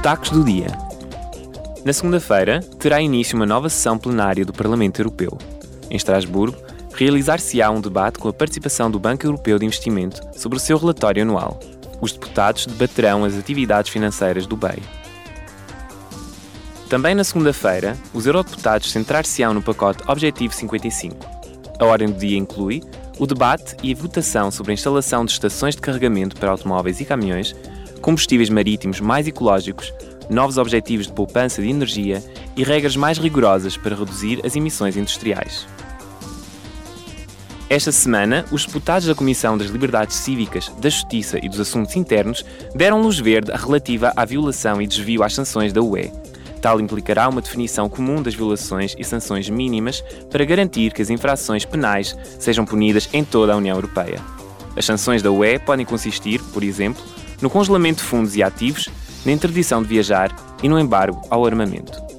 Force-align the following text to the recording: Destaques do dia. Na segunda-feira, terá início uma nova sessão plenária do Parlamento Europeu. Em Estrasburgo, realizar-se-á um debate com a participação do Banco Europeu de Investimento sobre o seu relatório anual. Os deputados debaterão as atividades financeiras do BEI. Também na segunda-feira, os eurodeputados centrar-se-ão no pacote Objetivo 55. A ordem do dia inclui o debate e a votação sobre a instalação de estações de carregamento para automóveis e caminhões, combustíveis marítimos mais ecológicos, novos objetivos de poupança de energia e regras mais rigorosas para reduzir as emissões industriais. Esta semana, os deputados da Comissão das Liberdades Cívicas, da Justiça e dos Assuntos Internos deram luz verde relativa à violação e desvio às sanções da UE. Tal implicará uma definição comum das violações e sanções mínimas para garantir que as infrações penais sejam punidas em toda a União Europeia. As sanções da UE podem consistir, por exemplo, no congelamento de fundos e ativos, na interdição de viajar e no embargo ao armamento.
Destaques 0.00 0.30
do 0.30 0.42
dia. 0.42 0.68
Na 1.84 1.92
segunda-feira, 1.92 2.60
terá 2.78 3.02
início 3.02 3.36
uma 3.36 3.44
nova 3.44 3.68
sessão 3.68 3.98
plenária 3.98 4.46
do 4.46 4.52
Parlamento 4.52 4.98
Europeu. 4.98 5.36
Em 5.90 5.96
Estrasburgo, 5.96 6.56
realizar-se-á 6.94 7.70
um 7.70 7.82
debate 7.82 8.18
com 8.18 8.26
a 8.26 8.32
participação 8.32 8.90
do 8.90 8.98
Banco 8.98 9.26
Europeu 9.26 9.58
de 9.58 9.66
Investimento 9.66 10.22
sobre 10.32 10.56
o 10.56 10.58
seu 10.58 10.78
relatório 10.78 11.22
anual. 11.22 11.60
Os 12.00 12.12
deputados 12.12 12.64
debaterão 12.64 13.26
as 13.26 13.36
atividades 13.36 13.92
financeiras 13.92 14.46
do 14.46 14.56
BEI. 14.56 14.82
Também 16.88 17.14
na 17.14 17.22
segunda-feira, 17.22 17.94
os 18.14 18.24
eurodeputados 18.24 18.90
centrar-se-ão 18.90 19.52
no 19.52 19.60
pacote 19.60 20.02
Objetivo 20.08 20.54
55. 20.54 21.14
A 21.78 21.84
ordem 21.84 22.08
do 22.08 22.18
dia 22.18 22.38
inclui 22.38 22.82
o 23.18 23.26
debate 23.26 23.76
e 23.82 23.92
a 23.92 23.96
votação 23.96 24.50
sobre 24.50 24.72
a 24.72 24.74
instalação 24.74 25.26
de 25.26 25.32
estações 25.32 25.74
de 25.74 25.82
carregamento 25.82 26.36
para 26.36 26.52
automóveis 26.52 27.02
e 27.02 27.04
caminhões, 27.04 27.54
combustíveis 28.00 28.50
marítimos 28.50 29.00
mais 29.00 29.26
ecológicos, 29.26 29.92
novos 30.28 30.58
objetivos 30.58 31.06
de 31.06 31.12
poupança 31.12 31.60
de 31.60 31.68
energia 31.68 32.22
e 32.56 32.62
regras 32.62 32.96
mais 32.96 33.18
rigorosas 33.18 33.76
para 33.76 33.96
reduzir 33.96 34.40
as 34.44 34.56
emissões 34.56 34.96
industriais. 34.96 35.66
Esta 37.68 37.92
semana, 37.92 38.44
os 38.50 38.66
deputados 38.66 39.06
da 39.06 39.14
Comissão 39.14 39.56
das 39.56 39.68
Liberdades 39.68 40.16
Cívicas, 40.16 40.68
da 40.80 40.88
Justiça 40.88 41.38
e 41.40 41.48
dos 41.48 41.60
Assuntos 41.60 41.94
Internos 41.94 42.44
deram 42.74 43.00
luz 43.00 43.20
verde 43.20 43.52
relativa 43.52 44.12
à 44.16 44.24
violação 44.24 44.82
e 44.82 44.88
desvio 44.88 45.22
às 45.22 45.34
sanções 45.34 45.72
da 45.72 45.80
UE. 45.80 46.10
Tal 46.60 46.80
implicará 46.80 47.28
uma 47.28 47.40
definição 47.40 47.88
comum 47.88 48.20
das 48.20 48.34
violações 48.34 48.96
e 48.98 49.04
sanções 49.04 49.48
mínimas 49.48 50.02
para 50.30 50.44
garantir 50.44 50.92
que 50.92 51.00
as 51.00 51.10
infrações 51.10 51.64
penais 51.64 52.16
sejam 52.40 52.64
punidas 52.64 53.08
em 53.12 53.24
toda 53.24 53.52
a 53.52 53.56
União 53.56 53.76
Europeia. 53.76 54.20
As 54.76 54.84
sanções 54.84 55.22
da 55.22 55.30
UE 55.30 55.58
podem 55.60 55.86
consistir, 55.86 56.40
por 56.52 56.64
exemplo, 56.64 57.02
no 57.40 57.50
congelamento 57.50 58.02
de 58.02 58.08
fundos 58.08 58.36
e 58.36 58.42
ativos, 58.42 58.88
na 59.24 59.32
interdição 59.32 59.82
de 59.82 59.88
viajar 59.88 60.34
e 60.62 60.68
no 60.68 60.78
embargo 60.78 61.20
ao 61.30 61.44
armamento. 61.44 62.09